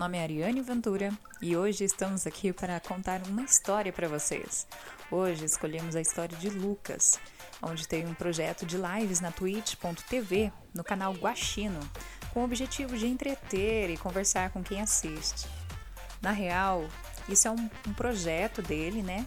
nome 0.00 0.16
é 0.16 0.22
Ariane 0.22 0.62
Ventura 0.62 1.12
e 1.42 1.54
hoje 1.54 1.84
estamos 1.84 2.26
aqui 2.26 2.54
para 2.54 2.80
contar 2.80 3.20
uma 3.28 3.42
história 3.42 3.92
para 3.92 4.08
vocês. 4.08 4.66
Hoje 5.10 5.44
escolhemos 5.44 5.94
a 5.94 6.00
história 6.00 6.34
de 6.38 6.48
Lucas, 6.48 7.20
onde 7.60 7.86
tem 7.86 8.06
um 8.06 8.14
projeto 8.14 8.64
de 8.64 8.78
lives 8.78 9.20
na 9.20 9.30
twitch.tv, 9.30 10.50
no 10.74 10.82
canal 10.82 11.12
Guaxino, 11.12 11.80
com 12.32 12.40
o 12.40 12.44
objetivo 12.44 12.96
de 12.96 13.06
entreter 13.06 13.90
e 13.90 13.98
conversar 13.98 14.48
com 14.48 14.62
quem 14.62 14.80
assiste. 14.80 15.46
Na 16.22 16.30
real, 16.30 16.88
isso 17.28 17.46
é 17.46 17.50
um, 17.50 17.68
um 17.86 17.92
projeto 17.92 18.62
dele, 18.62 19.02
né? 19.02 19.26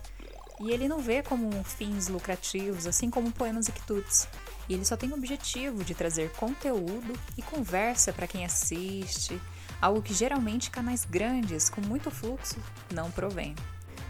E 0.59 0.71
ele 0.71 0.87
não 0.87 0.97
vê 0.97 1.21
como 1.21 1.63
fins 1.63 2.07
lucrativos, 2.07 2.87
assim 2.87 3.11
como 3.11 3.31
Poemas 3.31 3.67
e 3.67 3.71
Quitutes. 3.71 4.27
E 4.67 4.73
ele 4.73 4.85
só 4.85 4.97
tem 4.97 5.11
o 5.11 5.13
objetivo 5.13 5.83
de 5.83 5.93
trazer 5.93 6.31
conteúdo 6.31 7.13
e 7.37 7.43
conversa 7.43 8.11
para 8.11 8.25
quem 8.25 8.43
assiste, 8.43 9.39
algo 9.83 10.01
que 10.01 10.13
geralmente 10.13 10.71
canais 10.71 11.03
grandes 11.03 11.69
com 11.69 11.81
muito 11.81 12.09
fluxo 12.09 12.55
não 12.93 13.11
provém. 13.11 13.53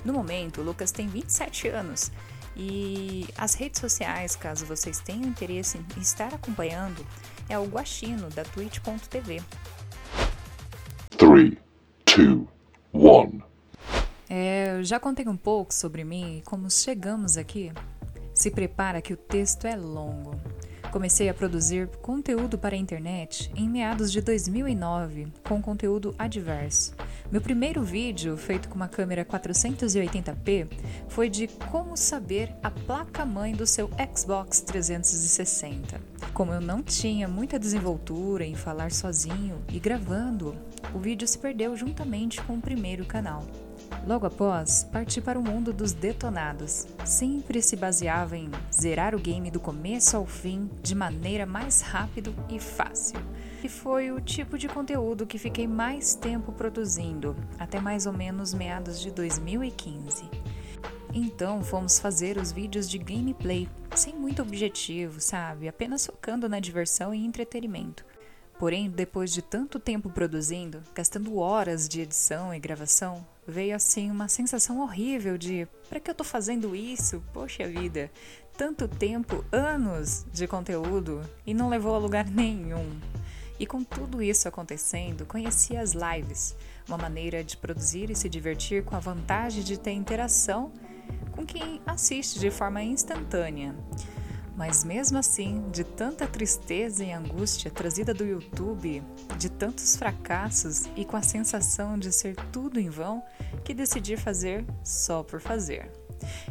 No 0.06 0.14
momento, 0.14 0.62
o 0.62 0.64
Lucas 0.64 0.92
tem 0.92 1.08
27 1.08 1.68
anos 1.70 2.12
e 2.56 3.28
as 3.36 3.56
redes 3.56 3.82
sociais, 3.82 4.36
caso 4.36 4.68
vocês 4.68 5.00
tenham 5.00 5.24
interesse 5.24 5.80
em 5.98 6.00
estar 6.00 6.32
acompanhando, 6.32 7.04
é 7.50 7.58
o 7.58 7.66
Guaxino 7.66 8.30
da 8.30 8.44
twitch.tv. 8.44 9.42
3, 11.18 11.54
2, 12.06 12.48
1. 12.94 13.42
É, 14.30 14.78
eu 14.78 14.84
já 14.84 15.00
contei 15.00 15.28
um 15.28 15.36
pouco 15.36 15.74
sobre 15.74 16.04
mim 16.04 16.38
e 16.38 16.42
como 16.44 16.70
chegamos 16.70 17.36
aqui. 17.36 17.72
Se 18.32 18.52
prepara 18.52 19.02
que 19.02 19.14
o 19.14 19.18
texto 19.18 19.66
é 19.66 19.76
longo. 19.76 20.40
Comecei 20.94 21.28
a 21.28 21.34
produzir 21.34 21.88
conteúdo 22.04 22.56
para 22.56 22.76
a 22.76 22.78
internet 22.78 23.52
em 23.56 23.68
meados 23.68 24.12
de 24.12 24.22
2009, 24.22 25.26
com 25.44 25.60
conteúdo 25.60 26.14
adverso. 26.20 26.94
Meu 27.32 27.42
primeiro 27.42 27.82
vídeo, 27.82 28.38
feito 28.38 28.70
com 28.70 28.76
uma 28.76 28.88
câmera 28.88 29.26
480p, 29.26 30.68
foi 31.08 31.30
de 31.30 31.48
como 31.72 31.98
saber 31.98 32.54
a 32.62 32.70
placa-mãe 32.70 33.54
do 33.54 33.66
seu 33.66 33.90
Xbox 34.16 34.62
360. 34.62 36.00
Como 36.32 36.54
eu 36.54 36.62
não 36.62 36.84
tinha 36.84 37.28
muita 37.28 37.58
desenvoltura 37.58 38.46
em 38.46 38.54
falar 38.54 38.92
sozinho 38.92 39.64
e 39.70 39.80
gravando, 39.80 40.56
o 40.94 41.00
vídeo 41.00 41.28
se 41.28 41.40
perdeu 41.40 41.76
juntamente 41.76 42.40
com 42.44 42.54
o 42.54 42.62
primeiro 42.62 43.04
canal. 43.04 43.44
Logo 44.06 44.26
após, 44.26 44.84
parti 44.92 45.22
para 45.22 45.40
o 45.40 45.44
mundo 45.44 45.72
dos 45.72 45.94
detonados. 45.94 46.86
Sempre 47.06 47.62
se 47.62 47.76
baseava 47.76 48.36
em 48.36 48.50
zerar 48.74 49.16
o 49.16 49.20
game 49.20 49.50
do 49.50 49.60
começo 49.60 50.18
ao 50.18 50.26
fim 50.26 50.70
de 50.82 50.94
maneira 50.94 51.46
mais 51.46 51.82
rápido 51.82 52.36
e 52.50 52.60
fácil. 52.60 53.20
E 53.64 53.70
foi 53.70 54.12
o 54.12 54.20
tipo 54.20 54.58
de 54.58 54.68
conteúdo 54.68 55.26
que 55.26 55.38
fiquei 55.38 55.68
mais 55.68 56.16
tempo 56.16 56.52
produzindo, 56.52 57.34
até 57.58 57.80
mais 57.80 58.06
ou 58.06 58.12
menos 58.12 58.54
meados 58.54 59.00
de 59.00 59.10
2015. 59.10 60.30
Então 61.14 61.64
fomos 61.64 62.00
fazer 62.00 62.38
os 62.38 62.52
vídeos 62.52 62.90
de 62.90 62.98
gameplay, 62.98 63.70
sem 63.96 64.16
muito 64.16 64.42
objetivo, 64.42 65.22
sabe? 65.22 65.68
Apenas 65.70 66.06
focando 66.08 66.50
na 66.50 66.60
diversão 66.60 67.14
e 67.14 67.24
entretenimento. 67.24 68.04
Porém, 68.64 68.90
depois 68.90 69.34
de 69.34 69.42
tanto 69.42 69.78
tempo 69.78 70.10
produzindo, 70.10 70.82
gastando 70.96 71.38
horas 71.38 71.86
de 71.90 72.00
edição 72.00 72.56
e 72.56 72.60
gravação, 72.60 73.28
veio 73.46 73.76
assim 73.76 74.10
uma 74.10 74.30
sensação 74.30 74.80
horrível 74.80 75.38
de: 75.38 75.68
para 75.90 76.00
que 76.00 76.10
eu 76.10 76.16
tô 76.16 76.24
fazendo 76.24 76.74
isso? 76.74 77.22
Poxa 77.34 77.68
vida, 77.68 78.10
tanto 78.56 78.88
tempo, 78.88 79.44
anos 79.52 80.26
de 80.32 80.48
conteúdo 80.48 81.20
e 81.46 81.54
não 81.54 81.68
levou 81.68 81.94
a 81.94 81.98
lugar 81.98 82.26
nenhum. 82.26 82.90
E 83.60 83.66
com 83.66 83.84
tudo 83.84 84.24
isso 84.24 84.48
acontecendo, 84.48 85.26
conheci 85.26 85.76
as 85.76 85.92
lives, 85.92 86.56
uma 86.88 86.98
maneira 86.98 87.44
de 87.44 87.58
produzir 87.58 88.10
e 88.10 88.16
se 88.16 88.30
divertir 88.30 88.86
com 88.86 88.96
a 88.96 89.00
vantagem 89.00 89.62
de 89.62 89.78
ter 89.78 89.92
interação 89.92 90.72
com 91.34 91.46
quem 91.46 91.82
assiste 91.86 92.40
de 92.40 92.50
forma 92.50 92.82
instantânea. 92.82 93.76
Mas 94.56 94.84
mesmo 94.84 95.18
assim, 95.18 95.64
de 95.72 95.84
tanta 95.84 96.28
tristeza 96.28 97.04
e 97.04 97.12
angústia 97.12 97.72
trazida 97.72 98.14
do 98.14 98.24
YouTube, 98.24 99.04
de 99.38 99.50
tantos 99.50 99.96
fracassos 99.96 100.84
e 100.96 101.04
com 101.04 101.18
a 101.18 101.22
sensação 101.24 101.98
de 101.98 102.12
ser 102.12 102.36
tudo 102.52 102.80
em 102.80 102.90
vão, 102.90 103.24
que 103.64 103.74
decidi 103.74 104.16
fazer 104.16 104.66
só 104.84 105.24
por 105.24 105.42
fazer. 105.42 106.03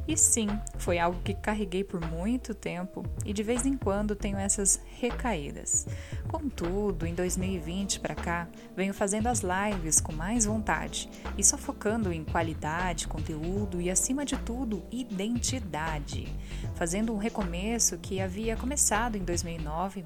E 0.06 0.16
sim, 0.16 0.48
foi 0.78 0.98
algo 0.98 1.20
que 1.22 1.34
carreguei 1.34 1.84
por 1.84 2.00
muito 2.00 2.54
tempo 2.54 3.04
e 3.24 3.32
de 3.32 3.42
vez 3.42 3.66
em 3.66 3.76
quando 3.76 4.16
tenho 4.16 4.38
essas 4.38 4.80
recaídas. 4.98 5.86
Contudo, 6.28 7.06
em 7.06 7.14
2020 7.14 8.00
para 8.00 8.14
cá, 8.14 8.48
venho 8.76 8.94
fazendo 8.94 9.28
as 9.28 9.42
lives 9.42 10.00
com 10.00 10.12
mais 10.12 10.44
vontade 10.44 11.08
e 11.36 11.44
só 11.44 11.56
focando 11.56 12.12
em 12.12 12.24
qualidade, 12.24 13.08
conteúdo 13.08 13.80
e, 13.80 13.90
acima 13.90 14.24
de 14.24 14.36
tudo, 14.38 14.82
identidade. 14.90 16.28
Fazendo 16.74 17.12
um 17.12 17.18
recomeço 17.18 17.98
que 17.98 18.20
havia 18.20 18.56
começado 18.56 19.16
em 19.16 19.24
2009 19.24 20.04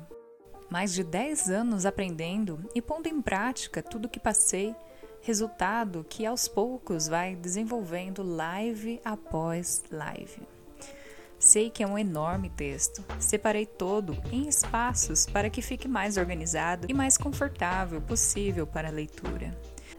mais 0.71 0.93
de 0.93 1.05
10 1.05 1.51
anos 1.51 1.87
aprendendo 1.87 2.59
e 2.75 2.83
pondo 2.83 3.07
em 3.07 3.23
prática 3.23 3.83
tudo 3.83 4.09
que 4.09 4.19
passei 4.19 4.75
resultado 5.23 6.05
que 6.09 6.25
aos 6.25 6.49
poucos 6.49 7.09
vai 7.09 7.35
desenvolvendo 7.35 8.23
live 8.23 9.01
após 9.05 9.83
live. 9.91 10.41
Sei 11.39 11.71
que 11.71 11.83
é 11.83 11.87
um 11.87 11.99
enorme 11.99 12.51
texto. 12.51 13.05
Separei 13.21 13.67
todo 13.67 14.17
em 14.33 14.49
espaços 14.49 15.27
para 15.27 15.51
que 15.51 15.63
fique 15.63 15.87
mais 15.87 16.17
organizado 16.17 16.87
e 16.89 16.95
mais 16.95 17.17
confortável 17.17 18.01
possível 18.01 18.67
para 18.67 18.89
a 18.89 18.93
leitura. 18.93 19.57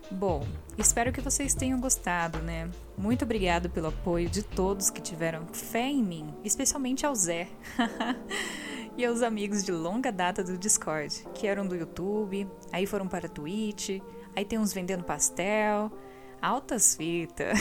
Bom, 0.10 0.48
espero 0.78 1.12
que 1.12 1.20
vocês 1.20 1.54
tenham 1.54 1.82
gostado, 1.82 2.40
né? 2.40 2.70
Muito 2.98 3.26
obrigado 3.26 3.70
pelo 3.70 3.88
apoio 3.88 4.30
de 4.30 4.42
todos 4.42 4.90
que 4.90 5.02
tiveram 5.02 5.46
fé 5.48 5.90
em 5.90 6.02
mim, 6.02 6.34
especialmente 6.46 7.06
ao 7.06 7.14
Zé 7.14 7.50
e 8.98 9.06
aos 9.06 9.22
amigos 9.22 9.64
de 9.64 9.72
longa 9.72 10.12
data 10.12 10.42
do 10.42 10.58
Discord, 10.58 11.28
que 11.34 11.46
eram 11.46 11.68
do 11.68 11.76
YouTube, 11.76 12.48
aí 12.72 12.86
foram 12.86 13.06
para 13.06 13.28
Twitch, 13.28 14.02
Aí 14.38 14.46
tem 14.46 14.60
uns 14.60 14.72
vendendo 14.72 15.04
pastel, 15.04 15.92
altas 16.40 16.96
fitas. 16.96 17.58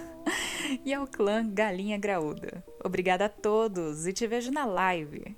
e 0.82 0.94
é 0.94 0.98
o 0.98 1.06
clã 1.06 1.46
Galinha 1.46 1.98
Graúda. 1.98 2.64
Obrigada 2.82 3.26
a 3.26 3.28
todos 3.28 4.06
e 4.06 4.12
te 4.14 4.26
vejo 4.26 4.50
na 4.50 4.64
live. 4.64 5.36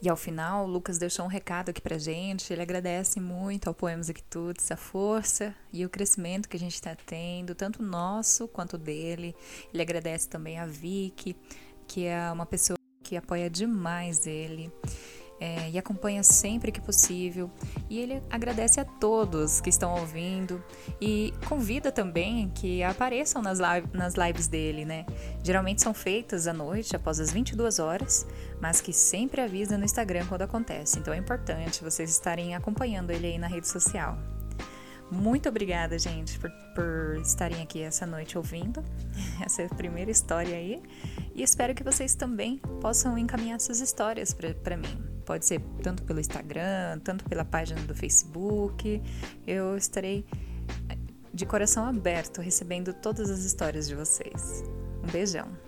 E 0.00 0.08
ao 0.08 0.16
final, 0.16 0.64
o 0.64 0.66
Lucas 0.66 0.96
deixou 0.96 1.26
um 1.26 1.28
recado 1.28 1.68
aqui 1.68 1.82
pra 1.82 1.98
gente. 1.98 2.50
Ele 2.50 2.62
agradece 2.62 3.20
muito 3.20 3.68
ao 3.68 3.74
Poemas 3.74 4.08
Equitudes 4.08 4.72
a 4.72 4.76
força 4.78 5.54
e 5.70 5.84
o 5.84 5.90
crescimento 5.90 6.48
que 6.48 6.56
a 6.56 6.60
gente 6.60 6.76
está 6.76 6.96
tendo, 6.96 7.54
tanto 7.54 7.82
nosso 7.82 8.48
quanto 8.48 8.78
dele. 8.78 9.36
Ele 9.70 9.82
agradece 9.82 10.26
também 10.30 10.58
a 10.58 10.64
Vicky, 10.64 11.36
que 11.86 12.06
é 12.06 12.32
uma 12.32 12.46
pessoa 12.46 12.78
que 13.04 13.18
apoia 13.18 13.50
demais 13.50 14.26
ele 14.26 14.72
é, 15.40 15.70
e 15.70 15.78
acompanha 15.78 16.22
sempre 16.22 16.72
que 16.72 16.80
possível. 16.80 17.50
E 17.88 17.98
ele 17.98 18.22
agradece 18.30 18.80
a 18.80 18.84
todos 18.84 19.60
que 19.60 19.70
estão 19.70 19.94
ouvindo 19.94 20.62
e 21.00 21.32
convida 21.48 21.92
também 21.92 22.50
que 22.50 22.82
apareçam 22.82 23.40
nas, 23.40 23.58
live, 23.58 23.88
nas 23.92 24.14
lives 24.14 24.46
dele, 24.46 24.84
né? 24.84 25.06
Geralmente 25.42 25.82
são 25.82 25.94
feitas 25.94 26.46
à 26.46 26.52
noite, 26.52 26.96
após 26.96 27.20
as 27.20 27.32
22 27.32 27.78
horas, 27.78 28.26
mas 28.60 28.80
que 28.80 28.92
sempre 28.92 29.40
avisa 29.40 29.78
no 29.78 29.84
Instagram 29.84 30.26
quando 30.26 30.42
acontece. 30.42 30.98
Então 30.98 31.14
é 31.14 31.16
importante 31.16 31.82
vocês 31.82 32.10
estarem 32.10 32.54
acompanhando 32.54 33.10
ele 33.10 33.26
aí 33.26 33.38
na 33.38 33.46
rede 33.46 33.68
social. 33.68 34.18
Muito 35.10 35.48
obrigada, 35.48 35.98
gente, 35.98 36.38
por, 36.38 36.50
por 36.74 37.18
estarem 37.22 37.62
aqui 37.62 37.80
essa 37.80 38.04
noite 38.04 38.36
ouvindo 38.36 38.84
essa 39.42 39.62
é 39.62 39.68
primeira 39.68 40.10
história 40.10 40.54
aí. 40.54 40.82
E 41.34 41.42
espero 41.42 41.74
que 41.74 41.82
vocês 41.82 42.14
também 42.14 42.58
possam 42.80 43.16
encaminhar 43.16 43.58
suas 43.60 43.80
histórias 43.80 44.34
para 44.34 44.76
mim. 44.76 45.17
Pode 45.28 45.44
ser 45.44 45.60
tanto 45.82 46.04
pelo 46.04 46.18
Instagram, 46.20 47.00
tanto 47.04 47.22
pela 47.26 47.44
página 47.44 47.78
do 47.82 47.94
Facebook. 47.94 49.02
Eu 49.46 49.76
estarei 49.76 50.24
de 51.34 51.44
coração 51.44 51.84
aberto 51.84 52.40
recebendo 52.40 52.94
todas 52.94 53.28
as 53.28 53.40
histórias 53.40 53.86
de 53.86 53.94
vocês. 53.94 54.64
Um 55.06 55.12
beijão. 55.12 55.67